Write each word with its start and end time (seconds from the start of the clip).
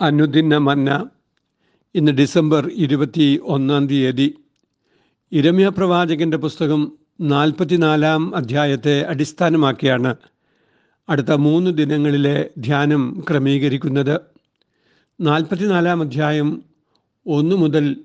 അനുദിന 0.00 0.56
മന്ന 0.56 1.10
ഇന്ന് 1.94 2.12
ഡിസംബർ 2.12 2.70
ഇരുപത്തി 2.74 3.40
ഒന്നാം 3.42 3.86
തീയതി. 3.86 4.34
ഇരമ്യ 5.32 5.68
പ്രവാചകന്റെ 5.68 6.36
പുസ്തകം 6.36 6.92
നാൽപ്പത്തിനാലാം 7.20 8.36
അധ്യായത്തെ 8.36 9.02
അടിസ്ഥാനമാക്കിയാണ് 9.02 10.14
അടുത്ത 11.08 11.32
മൂന്ന് 11.32 11.70
ദിനങ്ങളിലെ 11.70 12.50
ധ്യാനം 12.58 13.24
ക്രമീകരിക്കുന്നത്. 13.30 14.20
നാൽപ്പത്തിനാലാം 15.20 16.00
അധ്യായം 16.00 16.62
ഒന്ന് 17.26 17.56
മുതൽ 17.56 17.96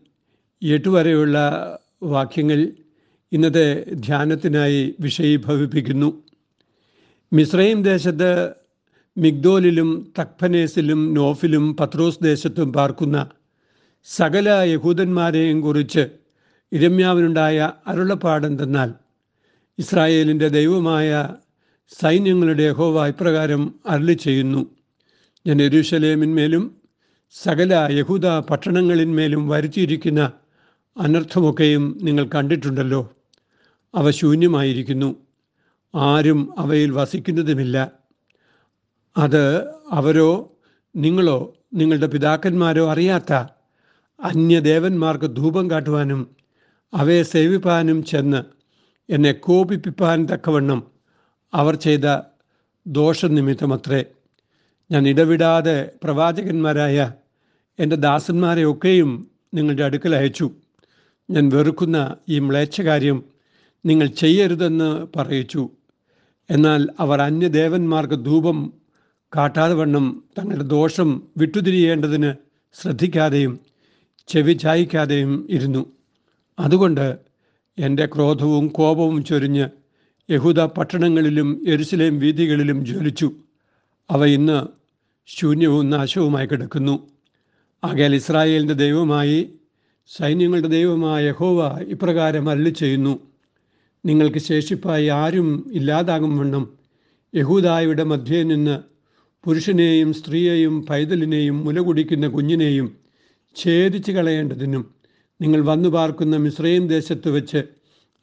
എട്ട് 0.63 0.89
വരെയുള്ള 0.89 1.37
വാക്യങ്ങൾ 2.03 2.67
ഇന്നത്തെ 3.31 3.85
ധ്യാനത്തിനായി 3.93 4.95
വിഷയീഭവിപ്പിക്കുന്നു. 4.99 6.23
മിസ്രൈം 7.33 7.83
ദേശത്ത് 7.83 8.62
മിഗ്ദോലിലും 9.17 10.13
തക്ഫനേസിലും 10.19 11.13
നോഫിലും 11.13 11.77
പത്രോസ് 11.77 12.19
ദേശത്തും 12.23 12.73
പാർക്കുന്ന 12.73 13.27
സകല 14.03 14.49
യഹൂദന്മാരെയും 14.49 15.61
കുറിച്ച് 15.61 16.09
ഇരമ്യാവിനുണ്ടായ 16.71 17.71
അരുളപ്പാടെന്തെന്നാൽ 17.87 18.93
ഇസ്രായേലിന്റെ 19.79 20.47
ദൈവമായ 20.47 21.29
സൈന്യങ്ങളുടെ 22.01 22.63
യഹോവ 22.63 23.07
ഇപ്രകാരം 23.07 23.75
അരളി 23.89 24.13
ചെയ്യുന്നു. 24.13 24.69
ഞാൻ 25.47 25.61
എരുഷലേമിന്മേലും 25.61 26.75
സകല 27.31 27.87
യഹൂദ 27.91 28.27
പട്ടണങ്ങളിന്മേലും 28.27 29.49
വരുത്തിയിരിക്കുന്ന 29.49 30.31
അനർത്ഥമൊക്കെയും 30.97 31.97
നിങ്ങൾ 32.01 32.29
കണ്ടിട്ടുണ്ടല്ലോ. 32.35 33.13
അവ 33.95 34.11
ശൂന്യമായിരിക്കുന്നു. 34.11 35.15
ആരും 35.95 36.59
അവയിൽ 36.59 36.91
വസിക്കുന്നതുമില്ല. 36.91 37.91
അത് 39.17 39.67
അവരോ 39.91 40.57
നിങ്ങളോ 40.95 41.53
നിങ്ങളുടെ 41.73 42.07
പിതാക്കന്മാരോ 42.07 42.91
അറിയാത്ത 42.91 43.33
അന്യദേവന്മാർക്ക് 44.23 45.35
ധൂപം 45.35 45.71
കാട്ടുവാനും 45.71 46.35
അവയെ 46.93 47.23
സേവിപ്പാനും 47.23 48.03
ചെന്ന് 48.03 48.43
എന്നെ 49.09 49.31
കോപിപ്പിപ്പാൻ 49.31 50.25
തക്കവണ്ണം 50.25 50.91
അവർ 51.53 51.75
ചെയ്ത 51.75 52.19
ദോഷനിമിത്തമത്രേ. 52.87 54.05
ഞാൻ 54.91 55.07
ഇടവിടാതെ 55.07 55.91
പ്രവാചകന്മാരായ 56.03 57.11
എന്റെ 57.79 57.95
ദാസന്മാരെയൊക്കെയും 57.95 59.31
നിങ്ങളുടെ 59.53 59.83
അടുക്കൽ 59.83 60.15
അയച്ചു. 60.15 60.51
ഞാൻ 61.29 61.49
വെറുക്കുന്ന 61.49 62.15
ഈ 62.29 62.39
മ്ലേച്ഛകാര്യം 62.39 63.23
നിങ്ങൾ 63.85 64.07
ചെയ്യരുതെന്ന് 64.07 65.07
പറയിച്ചു. 65.15 65.69
എന്നാൽ 66.49 66.87
അവർ 66.99 67.21
അന്യദേവന്മാർക്ക് 67.21 68.25
ധൂപം 68.25 68.73
കാട്ടാതെ 69.35 69.73
വണ്ണം 69.73 70.23
തങ്ങളുടെ 70.39 70.63
ദോഷം 70.63 71.21
വിട്ടുതിരിയേണ്ടതിന് 71.37 72.33
ശ്രദ്ധിക്കാതെയും 72.81 73.59
ചെവി 74.27 74.53
ചായ്ക്കാതെയും 74.53 75.47
ഇരുന്നു. 75.49 75.91
അതുകൊണ്ട് 76.59 77.17
എന്റെ 77.77 78.05
ക്രോധവും 78.05 78.67
കോപവും 78.67 79.25
ചൊരിഞ്ഞ് 79.25 79.69
യഹൂദ 80.31 80.59
പട്ടണങ്ങളിലും 80.59 81.63
എരുസലേം 81.67 82.19
വീതികളിലും 82.19 82.85
ജ്വലിച്ചു. 82.85 83.31
അവ 84.09 84.25
ഇന്ന് 84.25 84.67
ശൂന്യവും 85.27 85.89
നാശവുമായി 85.89 86.45
കിടക്കുന്നു. 86.45 87.07
ആകയാൽ 87.83 88.15
ഇസ്രായേലിന്റെ 88.15 88.73
ദൈവമായി 88.73 89.49
സൈന്യങ്ങളുടെ 90.07 90.67
ദൈവമായ 90.67 91.27
യഹോവ 91.27 91.79
ഇപ്രകാരം 91.81 92.49
അരളി 92.49 92.69
ചെയ്യുന്നു 92.69 93.19
നിങ്ങൾക്ക് 94.05 94.37
ശേഷിപ്പായി 94.37 95.07
ആരും 95.07 95.71
ഇല്ലാതാകും 95.73 96.37
വണ്ണം 96.37 96.73
യഹൂദായുടെ 97.35 98.03
മധ്യേ 98.03 98.43
നിന്ന് 98.43 98.92
പുരുഷനെയും 99.43 100.13
സ്ത്രീയെയും 100.13 100.85
പൈതലിനെയും 100.85 101.63
മുലകുടിക്കുന്ന 101.63 102.27
കുഞ്ഞിനെയും 102.27 102.87
ഛേദിച്ച് 103.55 104.11
കളയേണ്ടതിനും 104.11 104.83
നിങ്ങൾ 105.41 105.61
വന്നു 105.61 105.89
പാർക്കുന്ന 105.89 106.37
മിശ്രയും 106.37 106.87
ദേശത്ത് 106.87 107.29
വെച്ച് 107.29 107.61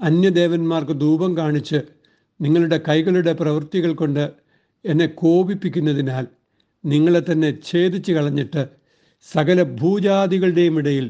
അന്യദേവന്മാർക്ക് 0.01 0.92
ധൂപം 0.92 1.36
കാണിച്ച് 1.36 1.80
നിങ്ങളുടെ 2.41 2.79
കൈകളുടെ 2.89 3.33
പ്രവൃത്തികൾ 3.33 3.92
കൊണ്ട് 3.92 4.33
എന്നെ 4.85 5.07
കോപിപ്പിക്കുന്നതിനാൽ 5.07 6.27
നിങ്ങളെ 6.85 7.20
തന്നെ 7.20 7.59
ഛേദിച്ച് 7.70 8.13
കളഞ്ഞിട്ട് 8.13 8.69
സകല 9.29 9.63
ഭൂജാതികളുടെയും 9.63 10.79
ഇടയിൽ 10.79 11.07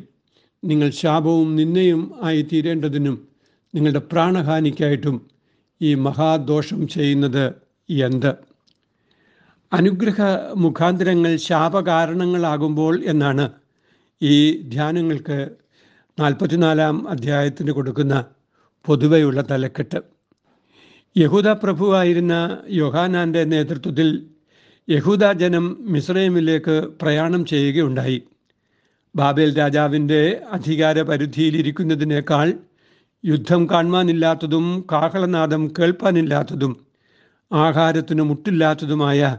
നിങ്ങൾ 0.65 0.91
ശാപവും 0.91 1.57
നിന്നയും 1.57 2.15
ആയി 2.23 2.43
തീരേണ്ടതിനും 2.43 3.29
നിങ്ങളുടെ 3.75 3.99
പ്രാണഹാനിക്കായിട്ടും 3.99 5.17
ഈ 5.81 5.95
മഹാദോഷം 5.95 6.89
ചെയ്യുന്നത് 6.89 7.45
എന്ത്? 7.89 8.50
അനുഗ്രഹ 9.73 10.21
മുഖാന്തരങ്ങൾ 10.57 11.37
ശാപകാരണങ്ങളാകുമ്പോൾ 11.37 13.05
എന്നാണ് 13.05 13.51
ഈ 14.23 14.63
ധ്യാനങ്ങൾക്ക് 14.69 15.51
നാൽപ്പത്തിനാലാം 16.21 17.09
അധ്യായത്തിന് 17.09 17.73
കൊടുക്കുന്ന 17.73 18.25
പൊതുവെയുള്ള 18.87 19.45
തലക്കെട്ട്. 19.51 20.01
യഹൂദ 21.17 21.49
പ്രഭുവായിരുന്ന 21.49 22.59
യോഹാനാന്റെ 22.71 23.45
നേതൃത്വത്തിൽ 23.45 24.09
യഹൂദ 24.89 25.33
ജനം 25.33 25.77
മിസ്രൈമിലേക്ക് 25.93 26.89
പ്രയാണം 27.03 27.47
ചെയ്യുകയുണ്ടായി. 27.47 28.23
ബാബേൽ 29.17 29.59
രാജാവിന്റെ 29.59 30.41
അധികാര 30.53 31.03
പരിധിയിലിരിക്കുന്നതിനേക്കാൾ 31.03 32.53
യുദ്ധം 33.25 33.71
കാണുവാനില്ലാത്തതും 33.71 34.85
കാഹളനാദം 34.93 35.73
കേൾപ്പാനില്ലാത്തതും 35.79 36.73
ആഹാരത്തിന് 37.53 38.23
മുട്ടില്ലാത്തതുമായ 38.23 39.39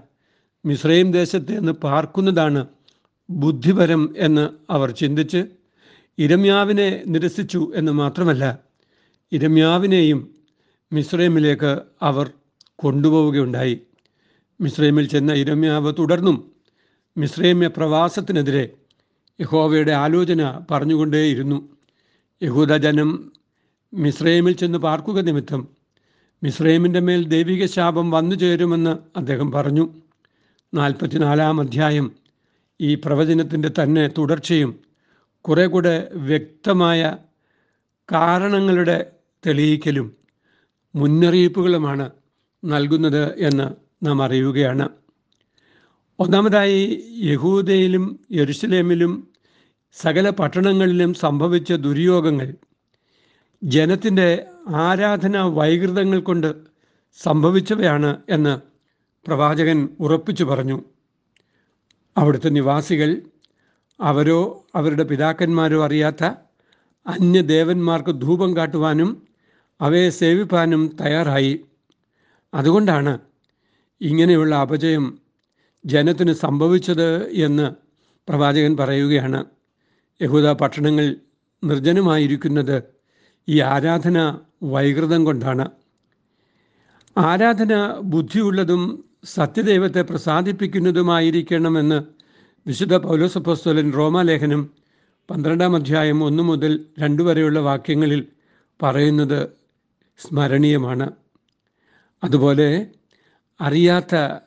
മിസ്രൈം 0.66 1.12
ദേശത്ത് 1.12 1.58
നിന്ന് 1.58 1.72
പാർക്കുന്നതാണ് 1.72 2.68
ബുദ്ധിപരം 3.30 4.14
എന്ന് 4.18 4.50
അവർ 4.72 4.92
ചിന്തിച്ച് 4.92 5.46
ഇരമ്യാവിനെ 6.18 7.04
നിരസിച്ചു 7.08 7.72
എന്ന് 7.76 7.92
മാത്രമല്ല 7.92 8.60
ഇരമ്യാവിനെയും 9.32 10.36
മിസ്രൈമിലേക്ക് 10.94 11.82
അവർ 12.02 12.32
കൊണ്ടുപോവുകയുണ്ടായി. 12.76 13.80
മിസ്രൈമിൽ 14.62 15.08
ചെന്ന 15.08 15.34
ഇരമ്യാവ് 15.34 15.94
തുടർന്നും 16.00 16.52
മിസ്രൈമ്യ 17.18 17.68
പ്രവാസത്തിനെതിരെ 17.68 18.74
യഹോവയുടെ 19.42 19.92
ആലോചന 19.92 20.60
പറഞ്ഞുകൊണ്ടേയിരുന്നു. 20.72 21.70
യഹൂദജനം 22.44 23.32
മിസ്രൈമിൽ 23.94 24.54
ചെന്ന് 24.54 24.78
പാർക്കുക 24.78 25.22
നിമിത്തം 25.22 25.68
മിസ്രൈമിന്റെ 26.44 27.00
മേൽ 27.00 27.28
ദൈവിക 27.28 27.66
ശാപം 27.66 28.12
വന്നു 28.12 28.36
ചേരുമെന്ന് 28.36 28.98
അദ്ദേഹം 29.18 29.52
പറഞ്ഞു. 29.52 29.90
നാൽപ്പത്തിനാലാം 30.74 31.60
അധ്യായം 31.62 32.12
ഈ 32.80 32.96
പ്രവചനത്തിന്റെ 32.96 33.72
തന്നെ 33.80 34.08
തുടർച്ചയും 34.08 34.80
കുറെ 35.46 35.66
കൂടെ 35.66 36.10
വ്യക്തമായ 36.14 37.18
കാരണങ്ങളുടെ 38.12 39.12
തെളിയിക്കലും 39.46 40.18
മുന്നറിയിപ്പുകളുമാണ് 40.96 42.12
നൽകുന്നത് 42.66 43.38
എന്ന് 43.38 43.68
നാം 44.06 44.24
അറിയുകയാണ്. 44.24 44.90
ഒന്നാമതായി 46.20 46.82
യഹൂദയിലും 47.24 48.20
യെരുസലേമിലും 48.32 49.28
സകല 49.94 50.30
പട്ടണങ്ങളിലും 50.30 51.14
സംഭവിച്ച 51.14 51.74
ദുര്യോഗങ്ങൾ 51.74 52.56
ജനത്തിന്റെ 53.64 54.48
ആരാധന 54.76 55.38
വൈകൃതങ്ങൾ 55.38 56.20
കൊണ്ട് 56.20 56.50
സംഭവിച്ചവയാണ് 57.20 58.22
എന്ന് 58.30 58.71
പ്രവാചകൻ 59.28 59.90
ഉറപ്പിച്ചു 60.00 60.44
പറഞ്ഞു 60.44 60.84
അവിടുത്തെ 62.18 62.50
നിവാസികൾ 62.50 63.22
അവരോ 64.02 64.66
അവരുടെ 64.76 65.04
പിതാക്കന്മാരോ 65.04 65.86
അറിയാത്ത 65.86 66.24
അന്യദേവന്മാർക്ക് 67.08 68.22
ധൂപം 68.22 68.58
കാട്ടുവാനും 68.58 69.28
അവയെ 69.82 70.10
സേവിപ്പാനും 70.10 70.98
തയ്യാറായി. 71.02 71.66
അതുകൊണ്ടാണ് 72.54 73.20
ഇങ്ങനെയുള്ള 74.02 74.56
അപജയം 74.56 75.20
ജനത്തിന് 75.86 76.34
സംഭവിച്ചത് 76.34 77.30
എന്ന് 77.30 77.72
പ്രവാചകൻ 78.30 78.78
പറയുകയാണ്. 78.78 79.46
യഹൂദ 80.22 80.48
പട്ടണങ്ങൾ 80.52 81.16
നിർജനമായിരിക്കുന്നത് 81.64 82.84
ഈ 83.50 83.60
ആരാധന 83.60 84.40
വൈകൃതം 84.64 85.26
കൊണ്ടാണ്. 85.26 85.70
ആരാധന 87.18 88.00
ബുദ്ധിയുള്ളതും 88.04 89.11
സത്യദൈവത്തെ 89.24 90.02
പ്രസാദിപ്പിക്കുന്നതുമായിരിക്കണമെന്ന് 90.02 92.04
വിശുദ്ധ 92.68 92.96
പൗലോസപ്പോസ്തോലൻ 92.96 93.94
റോമാലേഖനം 93.94 94.74
പന്ത്രണ്ടാം 95.30 95.76
അധ്യായം 95.76 96.24
ഒന്ന് 96.24 96.44
മുതൽ 96.44 96.86
രണ്ട് 97.00 97.24
വരെയുള്ള 97.24 97.60
വാക്യങ്ങളിൽ 97.60 98.28
പറയുന്നത് 98.84 99.50
സ്മരണീയമാണ്. 100.20 101.12
അതുപോലെ 102.24 102.88
അറിയാത്ത 103.62 104.40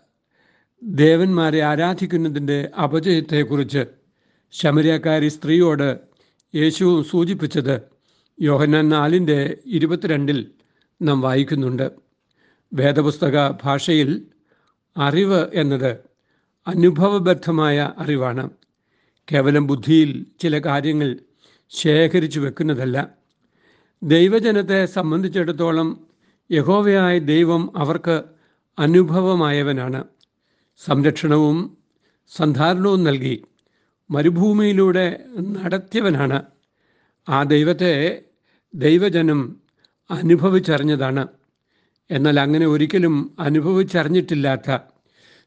ദേവന്മാരെ 0.82 1.60
ആരാധിക്കുന്നതിന്റെ 1.60 2.70
അപജയത്തെക്കുറിച്ച് 2.84 3.84
ശമരിയക്കാരി 4.52 5.28
സ്ത്രീയോട് 5.28 5.98
യേശു 6.54 7.04
സൂചിപ്പിച്ചത് 7.10 7.80
യോഹന്നാൻ 8.40 8.88
നാലിന്റെ 8.88 9.58
ഇരുപത്തിരണ്ടിൽ 9.66 10.50
നാം 11.02 11.20
വായിക്കുന്നുണ്ട്. 11.20 11.92
വേദപുസ്തക 12.72 13.58
ഭാഷയിൽ 13.64 14.26
അറിവ് 14.96 15.46
എന്നത് 15.54 15.98
അനുഭവബദ്ധമായ 16.66 17.92
അറിവാണ്. 17.98 18.50
കേവലം 19.32 19.66
ബുദ്ധിയിൽ 19.66 20.26
ചില 20.40 20.58
കാര്യങ്ങൾ 20.58 21.18
ശേഖരിച്ചു 21.68 22.40
വെക്കുന്നതല്ല. 22.40 23.10
ദൈവജനത്തെ 24.02 24.86
സംബന്ധിച്ചിടത്തോളം 24.86 26.06
യഹോവയായ 26.52 27.18
ദൈവം 27.18 27.78
അവർക്ക് 27.78 28.24
അനുഭവമായവനാണ്. 28.78 30.04
സംരക്ഷണവും 30.78 31.76
സന്ധാരണവും 32.28 33.04
നൽകി 33.04 33.44
മരുഭൂമിയിലൂടെ 34.10 35.20
നടത്തിയവനാണ്. 35.38 36.42
ആ 37.28 37.42
ദൈവത്തെ 37.42 38.22
ദൈവജനം 38.74 39.60
അനുഭവിച്ചറിഞ്ഞതാണ്. 40.10 41.28
എന്നാൽ 42.10 42.40
അങ്ങനെ 42.40 42.66
ഒരിക്കലും 42.66 43.36
അനുഭവിച്ചറിഞ്ഞിട്ടില്ലാത്ത 43.38 44.78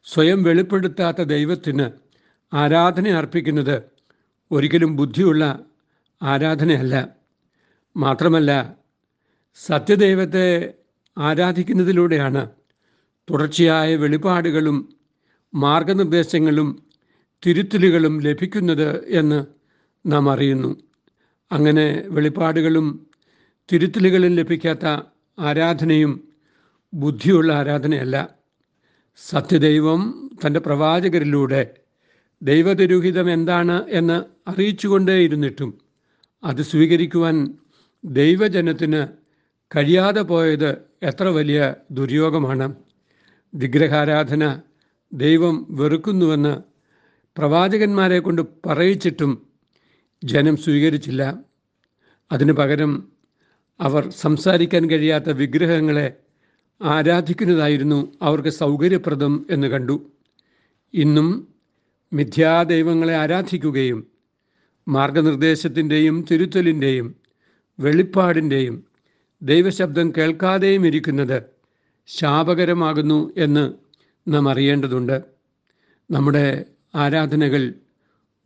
സ്വയം 0.04 0.42
വെളിപ്പെടുത്താത്ത 0.42 1.22
ദൈവത്തിന് 1.22 1.90
ആരാധന 2.54 3.08
അർപ്പിക്കുന്നത് 3.08 3.82
ഒരിക്കലും 4.50 4.96
ബുദ്ധിയുള്ള 4.96 5.58
ആരാധനയല്ല. 6.22 7.08
മാത്രമല്ല 7.96 8.76
സത്യദൈവത്തെ 9.54 10.74
ആരാധിക്കുന്നതിലൂടെയാണ് 11.18 12.50
തുടർച്ചയായ 13.30 13.96
വെളിപാടുകളും 13.96 14.96
മാർഗനിർദ്ദേശങ്ങളും 15.54 16.86
തിരുത്തലുകളും 17.46 18.20
ലഭിക്കുന്നത് 18.20 19.04
എന്ന് 19.08 19.46
നാം 20.06 20.30
അറിയുന്നു. 20.30 20.76
അങ്ങനെ 21.52 22.04
വെളിപാടുകളും 22.06 23.10
തിരുത്തലുകളും 23.72 24.34
ലഭിക്കാത്ത 24.34 25.02
ആരാധനയും 25.38 26.27
ബുദ്ധിയുള്ള 26.94 27.52
ആരാധനയല്ല. 27.52 28.34
സത്യദൈവം 29.16 30.30
തന്റെ 30.46 30.60
പ്രവാചകരിലൂടെ 30.60 31.74
ദൈവതിരുഹിതം 32.42 33.32
എന്താണ് 33.32 33.86
എന്ന് 33.88 34.50
അറിയിച്ചുകൊണ്ടേയിരുന്നിട്ടും 34.50 35.78
അത് 36.44 36.62
സ്വീകരിക്കുവാൻ 36.62 37.54
ദൈവജനത്തിന് 38.04 39.08
കഴിയാതെ 39.76 40.20
പോയത് 40.22 40.78
എത്ര 41.02 41.24
വലിയ 41.28 41.74
ദുര്യോഗമാണ്. 41.90 42.74
വിഗ്രഹാരാധന 43.54 44.60
ദൈവം 45.12 45.66
വെറുക്കുന്നുവെന്ന് 45.70 46.62
പ്രവാചകന്മാരെ 47.36 48.18
കൊണ്ട് 48.18 48.42
പറയിച്ചിട്ടും 48.66 49.46
ജനം 50.24 50.56
സ്വീകരിച്ചില്ല. 50.56 51.40
അതിനു 52.32 52.52
പകരം 52.52 53.12
അവർ 53.80 54.10
സംസാരിക്കാൻ 54.10 54.90
കഴിയാത്ത 54.90 55.30
വിഗ്രഹങ്ങളെ 55.30 56.16
ആരാധിക്കുന്നതായിരുന്നു 56.82 58.12
അവർക്ക് 58.22 58.48
സൗകര്യപ്രദം 58.48 59.46
എന്ന് 59.50 59.66
കണ്ടു. 59.66 60.12
ഇന്നും 60.94 61.48
മിഥ്യാദൈവങ്ങളെ 62.12 63.16
ആരാധിക്കുകയും 63.16 64.06
മാർഗനിർദ്ദേശത്തിന്റെയും 64.88 66.24
തിരുത്തലിന്റെയും 66.30 67.16
വെളിപ്പാടിന്റെയും 67.80 68.84
ദൈവശബ്ദം 69.42 70.12
കേൾക്കാതെയും 70.18 70.86
ഇരിക്കുന്നത് 70.86 71.42
ശാപകരമാകുന്നു 72.06 73.32
എന്ന് 73.36 73.72
നാം 74.28 74.48
അറിയേണ്ടതുണ്ട്. 74.48 75.22
നമ്മുടെ 76.10 76.64
ആരാധനകൾ 76.94 77.74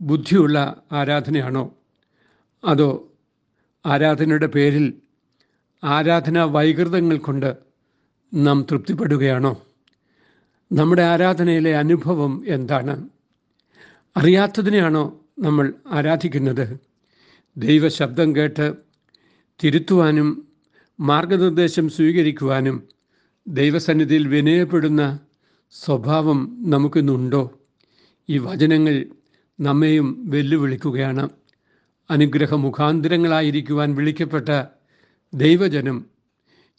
ബുദ്ധിയുള്ള 0.01 0.83
ആരാധനയാണോ? 0.93 1.75
അതോ 2.65 3.09
ആരാധനയുടെ 3.87 4.47
പേരിൽ 4.47 4.95
ആരാധനാ 5.85 6.43
വൈകൃതങ്ങൾ 6.45 7.19
കൊണ്ട് 7.19 7.72
നാം 8.35 8.67
തൃപ്തിപ്പെടുകയാണോ? 8.71 9.63
നമ്മുടെ 10.73 11.03
ആരാധനയിലെ 11.03 11.77
അനുഭവം 11.77 12.45
എന്താണ്? 12.47 13.09
അറിയാത്തതിനെയാണോ 14.17 15.21
നമ്മൾ 15.39 15.73
ആരാധിക്കുന്നത്? 15.93 16.81
ദൈവശബ്ദം 17.57 18.37
കേട്ട് 18.37 18.75
തിരുത്തുവാനും 19.65 20.49
മാർഗനിർദ്ദേശം 21.01 21.89
സ്വീകരിക്കുവാനും 21.89 22.89
ദൈവസന്നിധിയിൽ 23.49 24.29
വിനയപ്പെടുന്ന 24.29 25.19
സ്വഭാവം 25.71 26.57
നമുക്കിന്നുണ്ടോ? 26.61 27.59
ഈ 28.29 28.39
വചനങ്ങൾ 28.39 29.07
നമ്മെയും 29.61 30.31
വെല്ലുവിളിക്കുകയാണ്. 30.31 31.29
അനുഗ്രഹ 32.11 32.55
മുഖാന്തരങ്ങളായിരിക്കുവാൻ 32.55 33.95
വിളിക്കപ്പെട്ട 33.95 34.65
ദൈവജനം 35.35 36.07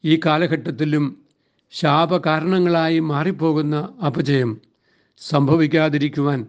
ഈ 0.05 0.19
കാലഘട്ടത്തിലും 0.25 1.22
ശാപകാരണങ്ങളായി 1.73 2.99
മാറിപ്പോകുന്ന 2.99 3.75
അപജയം 4.05 4.61
സംഭവിക്കാതിരിക്കുവാൻ 5.21 6.47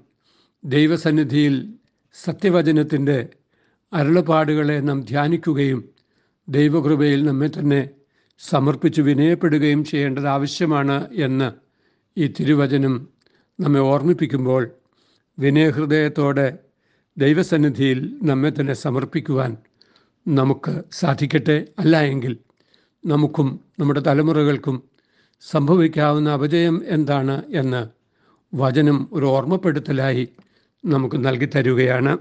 ദൈവസന്നിധിയിൽ 0.64 1.54
സത്യവചനത്തിന്റെ 2.16 3.28
അരുളപ്പാടുകളെ 3.92 4.80
നാം 4.80 5.00
ധ്യാനിക്കുകയും 5.00 5.80
ദൈവകൃപയിൽ 6.48 7.24
നമ്മെ 7.24 7.48
തന്നെ 7.48 7.90
സമർപ്പിച്ച് 8.40 9.00
വിനയപ്പെടുകയും 9.00 9.84
ചെയ്യേണ്ടത് 9.84 10.28
ആവശ്യമാണ് 10.28 11.10
എന്ന് 11.16 11.48
ഈ 12.16 12.26
തിരുവചനം 12.40 13.08
നമ്മെ 13.60 13.80
ഓർമ്മിപ്പിക്കുമ്പോൾ 13.80 14.62
വിനയഹൃദയത്തോടെ 15.38 16.58
ദൈവസന്നിധിയിൽ 17.16 18.18
നമ്മെ 18.22 18.50
തന്നെ 18.50 18.72
സമർപ്പിക്കുവാൻ 18.74 19.56
നമുക്ക് 20.26 20.84
സാധിക്കട്ടെ? 20.92 21.66
അല്ല 21.78 22.00
എങ്കിൽ 22.02 22.38
നമുക്കും 23.04 23.60
നമ്മുടെ 23.80 24.00
തലമുറകൾക്കും 24.00 24.76
സംഭവിക്കാവുന്ന 25.50 26.30
അപജയം 26.30 26.82
എന്താണ് 26.86 27.42
എന്ന് 27.48 27.86
വചനം 28.56 29.08
ഒരു 29.12 29.26
ഓർമ്മപ്പെടുത്തലായി 29.26 30.28
നമുക്ക് 30.84 31.24
നൽകി 31.24 31.44
തരുകയാണ്. 31.44 32.18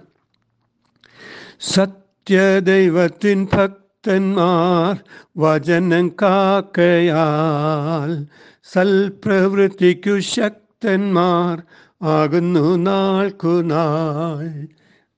സത്യദൈവത്തിൻ 1.60 3.48
ഭക്തന്മാർ 3.54 5.04
വചനം 5.38 6.16
കാക്കയാൽ 6.22 8.28
സൽപ്രവൃത്തിക്കു 8.64 10.20
ശക്തന്മാർ 10.20 11.64
ആകുന്നു 12.02 12.78
നാൾക്കുനാൾ. 12.78 14.68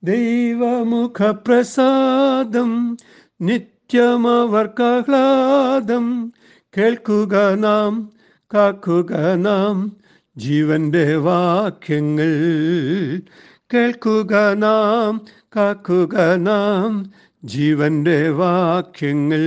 ദൈവമുഖപ്രസാദം 0.04 2.98
നിത്യമവർക്കാഹ്ലാദം 3.42 6.34
കേൾക്കുക 6.78 7.54
നാം 7.54 8.12
കാക്കുക 8.54 9.34
നാം 9.34 9.98
ജീവന്റെ 10.38 11.16
വാക്യങ്ങൾ. 11.16 12.32
കേൾക്കുക 13.74 14.54
നാം 14.54 15.26
കാക്കുക 15.56 16.36
നാം 16.36 17.12
ജീവന്റെ 17.44 18.30
വാക്യങ്ങൾ. 18.30 19.40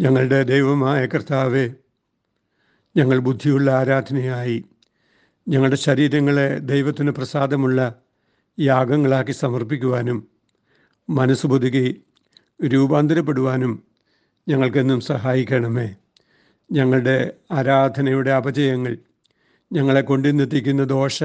ഞങ്ങളുടെ 0.00 0.42
ദൈവമായ 0.42 1.06
കർത്താവെ 1.06 1.70
ഞങ്ങൾ 2.96 3.18
ബുദ്ധിയുള്ള 3.18 3.70
ആരാധനയായി. 3.70 4.64
ഞങ്ങളുടെ 5.48 5.76
ശരീരങ്ങളെ 5.76 6.58
ദൈവത്തിന് 6.58 7.10
പ്രസാദമുള്ള 7.10 7.94
യാഗങ്ങളാക്കി 8.60 9.32
സമർപ്പിക്കുവാനും 9.32 10.28
മനസ്സ് 11.10 11.46
പുതുകി 11.46 12.02
രൂപാന്തരപ്പെടുവാനും 12.66 13.93
ഞങ്ങൾക്കെന്നും 14.48 15.00
സഹായിക്കണമേ. 15.00 15.96
ഞങ്ങളുടെ 16.72 17.32
ആരാധനയുടെ 17.52 18.30
അപജയങ്ങൾ 18.30 18.98
ഞങ്ങളെ 19.72 20.00
കൊണ്ടുവന്നെത്തിക്കുന്ന 20.00 20.84
ദോഷ 20.84 21.24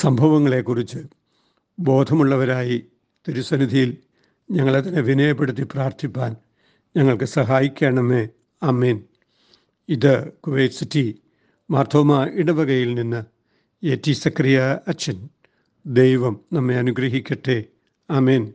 സംഭവങ്ങളെക്കുറിച്ച് 0.00 0.98
ബോധമുള്ളവരായി 1.78 2.86
തിരുസന്നിധിയിൽ 3.28 3.96
ഞങ്ങളെ 4.50 4.88
തന്നെ 4.88 5.00
വിനയപ്പെടുത്തി 5.00 5.62
പ്രാർത്ഥിപ്പാൻ 5.62 6.36
ഞങ്ങൾക്ക് 6.96 7.24
സഹായിക്കണമേ. 7.24 8.28
അമ്മേൻ 8.62 9.04
ഇത് 9.88 10.32
കുവൈറ്റ് 10.32 10.74
സിറ്റി 10.74 11.22
മാർത്തോമ 11.70 12.30
ഇടവകയിൽ 12.32 12.94
നിന്ന് 12.94 13.24
എ 13.86 13.94
ടി 14.06 14.12
സക്രിയ 14.12 14.78
അച്ഛൻ. 14.88 15.28
ദൈവം 15.86 16.40
നമ്മെ 16.52 16.76
അനുഗ്രഹിക്കട്ടെ. 16.76 17.64
അമേൻ 18.10 18.52